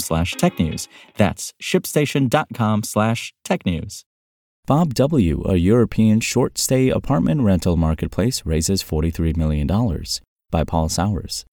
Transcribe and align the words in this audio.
slash 0.00 0.34
technews. 0.34 0.88
That's 1.16 1.52
shipstation.com 1.62 2.82
slash 2.84 3.32
technews. 3.44 4.04
Bob 4.66 4.94
W., 4.94 5.42
a 5.44 5.56
European 5.56 6.20
short 6.20 6.56
stay 6.56 6.88
apartment 6.88 7.42
rental 7.42 7.76
marketplace, 7.76 8.46
raises 8.46 8.82
$43 8.82 9.36
million 9.36 9.66
by 10.50 10.62
Paul 10.62 10.88
Sawers. 10.88 11.44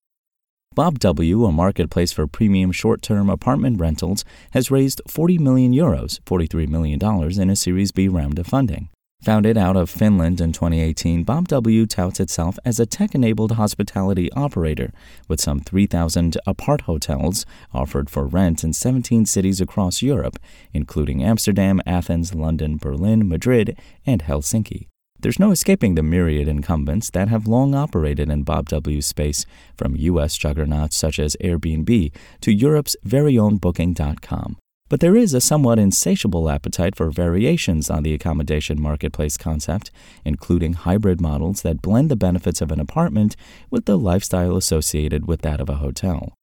Bob 0.76 1.00
W., 1.00 1.46
a 1.46 1.52
marketplace 1.52 2.12
for 2.12 2.28
premium 2.28 2.72
short 2.72 3.02
term 3.02 3.30
apartment 3.30 3.80
rentals, 3.80 4.24
has 4.52 4.70
raised 4.70 5.02
40 5.08 5.40
million 5.40 5.74
euros, 5.74 6.20
$43 6.22 6.68
million, 6.68 7.02
in 7.42 7.50
a 7.50 7.56
Series 7.56 7.92
B 7.92 8.08
round 8.08 8.38
of 8.38 8.46
funding. 8.46 8.90
Founded 9.22 9.58
out 9.58 9.76
of 9.76 9.90
Finland 9.90 10.40
in 10.40 10.54
2018, 10.54 11.24
Bob 11.24 11.50
W. 11.50 11.86
touts 11.86 12.22
itself 12.22 12.58
as 12.64 12.80
a 12.80 12.86
tech 12.86 13.14
enabled 13.14 13.52
hospitality 13.54 14.32
operator 14.32 14.94
with 15.28 15.42
some 15.42 15.60
3,000 15.60 16.38
apart 16.48 16.82
hotels 16.82 17.46
offered 17.74 18.10
for 18.10 18.26
rent 18.26 18.64
in 18.64 18.72
17 18.72 19.26
cities 19.26 19.60
across 19.60 20.02
Europe, 20.02 20.40
including 20.74 21.22
Amsterdam, 21.22 21.82
Athens, 21.86 22.34
London, 22.34 22.78
Berlin, 22.78 23.28
Madrid, 23.28 23.78
and 24.06 24.24
Helsinki. 24.24 24.88
There's 25.20 25.38
no 25.38 25.52
escaping 25.52 25.96
the 25.96 26.04
myriad 26.04 26.48
incumbents 26.48 27.10
that 27.10 27.28
have 27.28 27.46
long 27.46 27.76
operated 27.76 28.30
in 28.30 28.44
Bob 28.44 28.70
W's 28.70 29.06
space, 29.06 29.46
from 29.76 29.98
U.S. 29.98 30.38
juggernauts 30.38 30.96
such 30.96 31.20
as 31.20 31.36
Airbnb 31.44 32.14
to 32.40 32.54
Europe's 32.54 32.96
very 33.04 33.38
own 33.38 33.58
Booking.com. 33.58 34.56
But 34.90 35.02
there 35.02 35.16
is 35.16 35.36
a 35.36 35.42
somewhat 35.42 35.78
insatiable 35.78 36.50
appetite 36.50 36.96
for 36.96 37.12
variations 37.12 37.92
on 37.92 38.02
the 38.02 38.14
accommodation 38.14 38.82
marketplace 38.82 39.38
concept, 39.38 39.92
including 40.26 40.74
hybrid 40.74 41.22
models 41.22 41.62
that 41.62 41.82
blend 41.82 42.10
the 42.10 42.16
benefits 42.16 42.60
of 42.60 42.72
an 42.72 42.80
apartment 42.80 43.36
with 43.70 43.86
the 43.86 43.98
lifestyle 43.98 44.58
associated 44.58 45.28
with 45.28 45.42
that 45.42 45.62
of 45.62 45.70
a 45.70 45.76
hotel. 45.76 46.34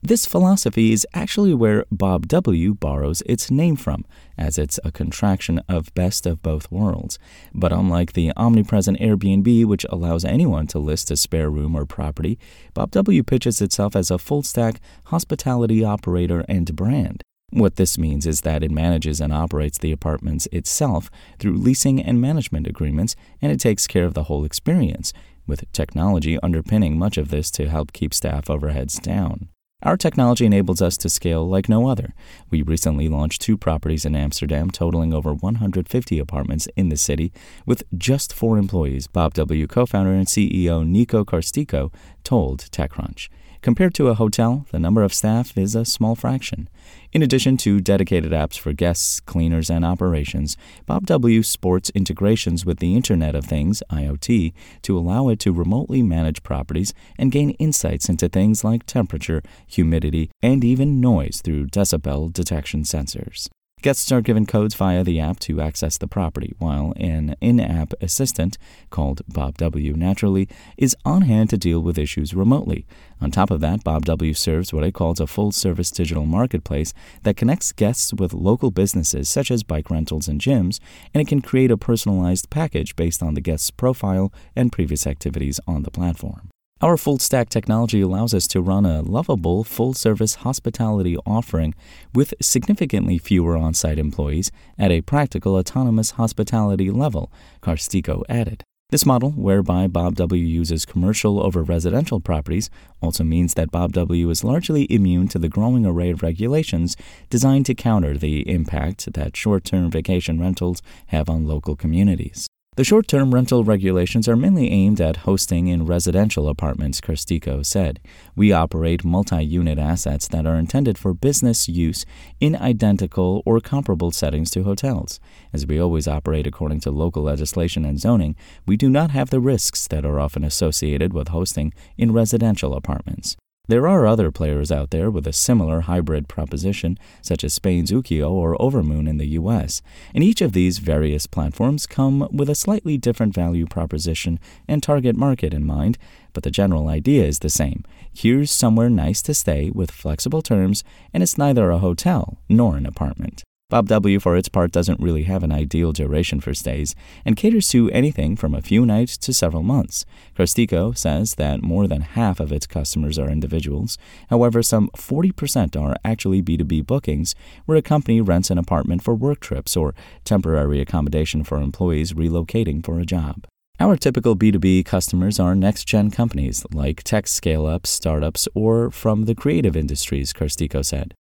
This 0.00 0.26
philosophy 0.26 0.92
is 0.92 1.06
actually 1.12 1.54
where 1.54 1.84
Bob 1.90 2.28
W 2.28 2.72
borrows 2.72 3.20
its 3.26 3.50
name 3.50 3.74
from, 3.74 4.04
as 4.36 4.56
it's 4.56 4.78
a 4.84 4.92
contraction 4.92 5.60
of 5.68 5.92
best 5.94 6.24
of 6.24 6.40
both 6.40 6.70
worlds. 6.70 7.18
But 7.52 7.72
unlike 7.72 8.12
the 8.12 8.32
omnipresent 8.36 9.00
Airbnb, 9.00 9.64
which 9.64 9.84
allows 9.88 10.24
anyone 10.24 10.68
to 10.68 10.78
list 10.78 11.10
a 11.10 11.16
spare 11.16 11.50
room 11.50 11.74
or 11.74 11.84
property, 11.84 12.38
Bob 12.74 12.92
W 12.92 13.24
pitches 13.24 13.60
itself 13.60 13.96
as 13.96 14.10
a 14.10 14.18
full 14.18 14.44
stack 14.44 14.80
hospitality 15.06 15.82
operator 15.82 16.44
and 16.48 16.76
brand. 16.76 17.24
What 17.50 17.76
this 17.76 17.96
means 17.96 18.26
is 18.26 18.42
that 18.42 18.62
it 18.62 18.70
manages 18.70 19.20
and 19.20 19.32
operates 19.32 19.78
the 19.78 19.90
apartments 19.90 20.46
itself 20.52 21.10
through 21.38 21.56
leasing 21.56 22.00
and 22.00 22.20
management 22.20 22.66
agreements, 22.66 23.16
and 23.40 23.50
it 23.50 23.58
takes 23.58 23.86
care 23.86 24.04
of 24.04 24.12
the 24.12 24.24
whole 24.24 24.44
experience, 24.44 25.14
with 25.46 25.70
technology 25.72 26.38
underpinning 26.42 26.98
much 26.98 27.16
of 27.16 27.30
this 27.30 27.50
to 27.52 27.70
help 27.70 27.92
keep 27.92 28.12
staff 28.12 28.46
overheads 28.46 29.00
down. 29.00 29.48
Our 29.82 29.96
technology 29.96 30.44
enables 30.44 30.82
us 30.82 30.98
to 30.98 31.08
scale 31.08 31.48
like 31.48 31.68
no 31.68 31.88
other. 31.88 32.12
We 32.50 32.62
recently 32.62 33.08
launched 33.08 33.40
two 33.40 33.56
properties 33.56 34.04
in 34.04 34.14
Amsterdam, 34.14 34.70
totaling 34.70 35.14
over 35.14 35.32
150 35.32 36.18
apartments 36.18 36.68
in 36.76 36.90
the 36.90 36.96
city, 36.96 37.32
with 37.64 37.84
just 37.96 38.34
four 38.34 38.58
employees, 38.58 39.06
Bob 39.06 39.34
W. 39.34 39.66
co 39.66 39.86
founder 39.86 40.12
and 40.12 40.26
CEO 40.26 40.84
Niko 40.84 41.24
Karstikko 41.24 41.94
told 42.24 42.58
TechCrunch. 42.72 43.28
Compared 43.60 43.92
to 43.94 44.06
a 44.06 44.14
hotel, 44.14 44.66
the 44.70 44.78
number 44.78 45.02
of 45.02 45.12
staff 45.12 45.58
is 45.58 45.74
a 45.74 45.84
small 45.84 46.14
fraction. 46.14 46.68
In 47.12 47.22
addition 47.22 47.56
to 47.58 47.80
dedicated 47.80 48.30
apps 48.30 48.56
for 48.56 48.72
guests, 48.72 49.18
cleaners, 49.18 49.68
and 49.68 49.84
operations, 49.84 50.56
Bob 50.86 51.06
W 51.06 51.42
sports 51.42 51.90
integrations 51.90 52.64
with 52.64 52.78
the 52.78 52.94
Internet 52.94 53.34
of 53.34 53.44
Things, 53.44 53.82
IoT, 53.90 54.52
to 54.82 54.96
allow 54.96 55.28
it 55.28 55.40
to 55.40 55.52
remotely 55.52 56.02
manage 56.02 56.42
properties 56.44 56.94
and 57.18 57.32
gain 57.32 57.50
insights 57.52 58.08
into 58.08 58.28
things 58.28 58.62
like 58.62 58.86
temperature, 58.86 59.42
humidity, 59.66 60.30
and 60.40 60.62
even 60.62 61.00
noise 61.00 61.40
through 61.42 61.66
decibel 61.66 62.32
detection 62.32 62.82
sensors. 62.82 63.48
Guests 63.80 64.10
are 64.10 64.20
given 64.20 64.44
codes 64.44 64.74
via 64.74 65.04
the 65.04 65.20
app 65.20 65.38
to 65.38 65.60
access 65.60 65.98
the 65.98 66.08
property, 66.08 66.52
while 66.58 66.92
an 66.96 67.36
in 67.40 67.60
app 67.60 67.94
assistant, 68.00 68.58
called 68.90 69.22
Bob 69.28 69.56
W. 69.58 69.92
Naturally, 69.94 70.48
is 70.76 70.96
on 71.04 71.22
hand 71.22 71.50
to 71.50 71.56
deal 71.56 71.80
with 71.80 71.96
issues 71.96 72.34
remotely. 72.34 72.86
On 73.20 73.30
top 73.30 73.52
of 73.52 73.60
that, 73.60 73.84
Bob 73.84 74.04
W. 74.04 74.34
serves 74.34 74.72
what 74.72 74.82
it 74.82 74.94
calls 74.94 75.20
a 75.20 75.28
full 75.28 75.52
service 75.52 75.92
digital 75.92 76.26
marketplace 76.26 76.92
that 77.22 77.36
connects 77.36 77.70
guests 77.70 78.12
with 78.12 78.34
local 78.34 78.72
businesses 78.72 79.28
such 79.28 79.48
as 79.48 79.62
bike 79.62 79.90
rentals 79.90 80.26
and 80.26 80.40
gyms, 80.40 80.80
and 81.14 81.20
it 81.20 81.28
can 81.28 81.40
create 81.40 81.70
a 81.70 81.76
personalized 81.76 82.50
package 82.50 82.96
based 82.96 83.22
on 83.22 83.34
the 83.34 83.40
guest's 83.40 83.70
profile 83.70 84.32
and 84.56 84.72
previous 84.72 85.06
activities 85.06 85.60
on 85.68 85.84
the 85.84 85.90
platform. 85.92 86.50
Our 86.80 86.96
full 86.96 87.18
stack 87.18 87.48
technology 87.48 88.00
allows 88.02 88.32
us 88.32 88.46
to 88.48 88.60
run 88.60 88.86
a 88.86 89.02
lovable 89.02 89.64
full 89.64 89.94
service 89.94 90.36
hospitality 90.36 91.16
offering 91.26 91.74
with 92.14 92.34
significantly 92.40 93.18
fewer 93.18 93.56
on 93.56 93.74
site 93.74 93.98
employees 93.98 94.52
at 94.78 94.92
a 94.92 95.00
practical 95.00 95.56
autonomous 95.56 96.12
hospitality 96.12 96.92
level, 96.92 97.32
Karstikko 97.62 98.22
added. 98.28 98.62
This 98.90 99.04
model, 99.04 99.32
whereby 99.32 99.88
Bob 99.88 100.14
W 100.14 100.42
uses 100.42 100.86
commercial 100.86 101.42
over 101.44 101.64
residential 101.64 102.20
properties, 102.20 102.70
also 103.02 103.24
means 103.24 103.54
that 103.54 103.72
Bob 103.72 103.92
W 103.94 104.30
is 104.30 104.44
largely 104.44 104.86
immune 104.88 105.26
to 105.28 105.40
the 105.40 105.48
growing 105.48 105.84
array 105.84 106.10
of 106.10 106.22
regulations 106.22 106.96
designed 107.28 107.66
to 107.66 107.74
counter 107.74 108.16
the 108.16 108.48
impact 108.48 109.12
that 109.14 109.36
short 109.36 109.64
term 109.64 109.90
vacation 109.90 110.38
rentals 110.40 110.80
have 111.08 111.28
on 111.28 111.44
local 111.44 111.74
communities. 111.74 112.46
The 112.78 112.84
short 112.84 113.08
term 113.08 113.34
rental 113.34 113.64
regulations 113.64 114.28
are 114.28 114.36
mainly 114.36 114.70
aimed 114.70 115.00
at 115.00 115.26
hosting 115.26 115.66
in 115.66 115.84
residential 115.84 116.48
apartments, 116.48 117.00
Karstikko 117.00 117.66
said. 117.66 117.98
We 118.36 118.52
operate 118.52 119.04
multi 119.04 119.42
unit 119.42 119.80
assets 119.80 120.28
that 120.28 120.46
are 120.46 120.54
intended 120.54 120.96
for 120.96 121.12
business 121.12 121.68
use 121.68 122.06
in 122.38 122.54
identical 122.54 123.42
or 123.44 123.58
comparable 123.58 124.12
settings 124.12 124.48
to 124.52 124.62
hotels. 124.62 125.18
As 125.52 125.66
we 125.66 125.80
always 125.80 126.06
operate 126.06 126.46
according 126.46 126.78
to 126.82 126.92
local 126.92 127.24
legislation 127.24 127.84
and 127.84 127.98
zoning, 127.98 128.36
we 128.64 128.76
do 128.76 128.88
not 128.88 129.10
have 129.10 129.30
the 129.30 129.40
risks 129.40 129.88
that 129.88 130.04
are 130.04 130.20
often 130.20 130.44
associated 130.44 131.12
with 131.12 131.30
hosting 131.30 131.74
in 131.96 132.12
residential 132.12 132.74
apartments. 132.74 133.36
There 133.68 133.86
are 133.86 134.06
other 134.06 134.30
players 134.30 134.72
out 134.72 134.88
there 134.92 135.10
with 135.10 135.26
a 135.26 135.32
similar 135.34 135.82
hybrid 135.82 136.26
proposition, 136.26 136.98
such 137.20 137.44
as 137.44 137.52
Spain's 137.52 137.90
Ukio 137.90 138.30
or 138.30 138.56
Overmoon 138.56 139.06
in 139.06 139.18
the 139.18 139.36
US, 139.40 139.82
and 140.14 140.24
each 140.24 140.40
of 140.40 140.54
these 140.54 140.78
various 140.78 141.26
platforms 141.26 141.86
come 141.86 142.26
with 142.32 142.48
a 142.48 142.54
slightly 142.54 142.96
different 142.96 143.34
value 143.34 143.66
proposition 143.66 144.40
and 144.66 144.82
target 144.82 145.16
market 145.16 145.52
in 145.52 145.66
mind, 145.66 145.98
but 146.32 146.44
the 146.44 146.50
general 146.50 146.88
idea 146.88 147.26
is 147.26 147.40
the 147.40 147.50
same. 147.50 147.84
Here's 148.10 148.50
somewhere 148.50 148.88
nice 148.88 149.20
to 149.20 149.34
stay 149.34 149.68
with 149.68 149.90
flexible 149.90 150.40
terms, 150.40 150.82
and 151.12 151.22
it's 151.22 151.36
neither 151.36 151.70
a 151.70 151.76
hotel 151.76 152.38
nor 152.48 152.78
an 152.78 152.86
apartment. 152.86 153.44
Bob 153.70 153.86
W., 153.88 154.18
for 154.18 154.34
its 154.34 154.48
part, 154.48 154.72
doesn't 154.72 154.98
really 154.98 155.24
have 155.24 155.42
an 155.42 155.52
ideal 155.52 155.92
duration 155.92 156.40
for 156.40 156.54
stays 156.54 156.94
and 157.26 157.36
caters 157.36 157.68
to 157.68 157.90
anything 157.90 158.34
from 158.34 158.54
a 158.54 158.62
few 158.62 158.86
nights 158.86 159.18
to 159.18 159.34
several 159.34 159.62
months. 159.62 160.06
Karstikko 160.34 160.96
says 160.96 161.34
that 161.34 161.62
more 161.62 161.86
than 161.86 162.00
half 162.00 162.40
of 162.40 162.50
its 162.50 162.66
customers 162.66 163.18
are 163.18 163.28
individuals. 163.28 163.98
However, 164.30 164.62
some 164.62 164.88
40% 164.96 165.78
are 165.78 165.96
actually 166.02 166.42
B2B 166.42 166.86
bookings, 166.86 167.34
where 167.66 167.76
a 167.76 167.82
company 167.82 168.22
rents 168.22 168.50
an 168.50 168.56
apartment 168.56 169.02
for 169.02 169.14
work 169.14 169.38
trips 169.38 169.76
or 169.76 169.94
temporary 170.24 170.80
accommodation 170.80 171.44
for 171.44 171.60
employees 171.60 172.14
relocating 172.14 172.82
for 172.82 172.98
a 172.98 173.04
job. 173.04 173.46
Our 173.78 173.98
typical 173.98 174.34
B2B 174.34 174.86
customers 174.86 175.38
are 175.38 175.54
next 175.54 175.84
gen 175.84 176.10
companies 176.10 176.64
like 176.72 177.02
tech 177.02 177.26
scale 177.26 177.66
ups, 177.66 177.90
startups, 177.90 178.48
or 178.54 178.90
from 178.90 179.26
the 179.26 179.34
creative 179.34 179.76
industries, 179.76 180.32
Karstikko 180.32 180.82
said. 180.82 181.12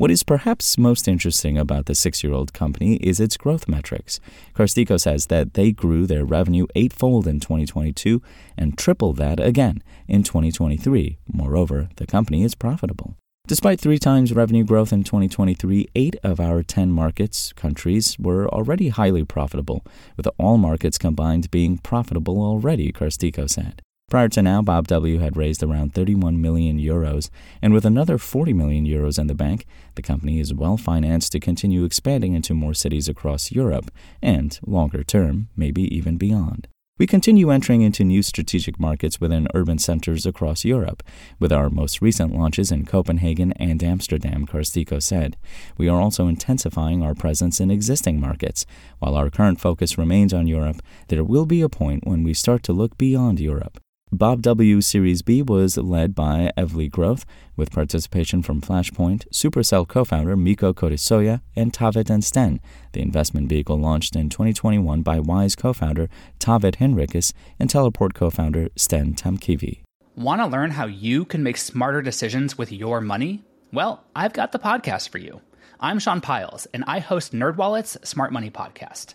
What 0.00 0.10
is 0.10 0.22
perhaps 0.22 0.78
most 0.78 1.06
interesting 1.06 1.58
about 1.58 1.84
the 1.84 1.94
six 1.94 2.24
year 2.24 2.32
old 2.32 2.54
company 2.54 2.94
is 3.02 3.20
its 3.20 3.36
growth 3.36 3.68
metrics. 3.68 4.18
Karstikko 4.54 4.98
says 4.98 5.26
that 5.26 5.52
they 5.52 5.72
grew 5.72 6.06
their 6.06 6.24
revenue 6.24 6.66
eightfold 6.74 7.26
in 7.26 7.38
2022 7.38 8.22
and 8.56 8.78
tripled 8.78 9.18
that 9.18 9.38
again 9.38 9.82
in 10.08 10.22
2023. 10.22 11.18
Moreover, 11.30 11.90
the 11.96 12.06
company 12.06 12.44
is 12.44 12.54
profitable. 12.54 13.14
Despite 13.46 13.78
three 13.78 13.98
times 13.98 14.32
revenue 14.32 14.64
growth 14.64 14.90
in 14.90 15.04
2023, 15.04 15.88
eight 15.94 16.16
of 16.22 16.40
our 16.40 16.62
10 16.62 16.90
markets, 16.90 17.52
countries, 17.52 18.18
were 18.18 18.48
already 18.48 18.88
highly 18.88 19.26
profitable, 19.26 19.84
with 20.16 20.26
all 20.38 20.56
markets 20.56 20.96
combined 20.96 21.50
being 21.50 21.76
profitable 21.76 22.40
already, 22.40 22.90
Karstikko 22.90 23.50
said. 23.50 23.82
Prior 24.10 24.28
to 24.30 24.42
now, 24.42 24.60
Bob 24.60 24.88
W. 24.88 25.20
had 25.20 25.36
raised 25.36 25.62
around 25.62 25.94
31 25.94 26.42
million 26.42 26.80
euros, 26.80 27.30
and 27.62 27.72
with 27.72 27.84
another 27.84 28.18
40 28.18 28.52
million 28.52 28.84
euros 28.84 29.20
in 29.20 29.28
the 29.28 29.36
bank, 29.36 29.66
the 29.94 30.02
company 30.02 30.40
is 30.40 30.52
well 30.52 30.76
financed 30.76 31.30
to 31.30 31.38
continue 31.38 31.84
expanding 31.84 32.34
into 32.34 32.52
more 32.52 32.74
cities 32.74 33.08
across 33.08 33.52
Europe 33.52 33.88
and, 34.20 34.58
longer 34.66 35.04
term, 35.04 35.48
maybe 35.56 35.82
even 35.96 36.16
beyond. 36.16 36.66
We 36.98 37.06
continue 37.06 37.50
entering 37.52 37.82
into 37.82 38.02
new 38.02 38.20
strategic 38.24 38.80
markets 38.80 39.20
within 39.20 39.46
urban 39.54 39.78
centers 39.78 40.26
across 40.26 40.64
Europe, 40.64 41.04
with 41.38 41.52
our 41.52 41.70
most 41.70 42.02
recent 42.02 42.34
launches 42.34 42.72
in 42.72 42.86
Copenhagen 42.86 43.52
and 43.52 43.80
Amsterdam, 43.80 44.44
Karstikko 44.44 45.00
said. 45.00 45.36
We 45.78 45.88
are 45.88 46.00
also 46.00 46.26
intensifying 46.26 47.00
our 47.00 47.14
presence 47.14 47.60
in 47.60 47.70
existing 47.70 48.18
markets. 48.18 48.66
While 48.98 49.14
our 49.14 49.30
current 49.30 49.60
focus 49.60 49.96
remains 49.96 50.34
on 50.34 50.48
Europe, 50.48 50.82
there 51.06 51.22
will 51.22 51.46
be 51.46 51.60
a 51.60 51.68
point 51.68 52.08
when 52.08 52.24
we 52.24 52.34
start 52.34 52.64
to 52.64 52.72
look 52.72 52.98
beyond 52.98 53.38
Europe. 53.38 53.80
Bob 54.12 54.42
W 54.42 54.80
Series 54.80 55.22
B 55.22 55.40
was 55.40 55.76
led 55.76 56.16
by 56.16 56.50
Evli 56.56 56.90
Growth, 56.90 57.24
with 57.56 57.70
participation 57.70 58.42
from 58.42 58.60
Flashpoint, 58.60 59.28
Supercell 59.28 59.86
co 59.86 60.04
founder 60.04 60.36
Mikko 60.36 60.72
Kodisoja, 60.72 61.42
and 61.54 61.76
and 61.80 62.24
Sten. 62.24 62.60
The 62.90 63.02
investment 63.02 63.48
vehicle 63.48 63.78
launched 63.78 64.16
in 64.16 64.28
2021 64.28 65.02
by 65.02 65.20
Wise 65.20 65.54
co 65.54 65.72
founder 65.72 66.08
Taavet 66.40 66.78
Hinrikus 66.78 67.32
and 67.60 67.70
Teleport 67.70 68.14
co 68.14 68.30
founder 68.30 68.68
Sten 68.74 69.14
Tamkivi. 69.14 69.82
Want 70.16 70.40
to 70.40 70.46
learn 70.48 70.72
how 70.72 70.86
you 70.86 71.24
can 71.24 71.44
make 71.44 71.56
smarter 71.56 72.02
decisions 72.02 72.58
with 72.58 72.72
your 72.72 73.00
money? 73.00 73.44
Well, 73.72 74.02
I've 74.16 74.32
got 74.32 74.50
the 74.50 74.58
podcast 74.58 75.10
for 75.10 75.18
you. 75.18 75.40
I'm 75.78 76.00
Sean 76.00 76.20
Pyles, 76.20 76.66
and 76.74 76.82
I 76.88 76.98
host 76.98 77.32
NerdWallet's 77.32 77.96
Smart 78.06 78.32
Money 78.32 78.50
Podcast. 78.50 79.14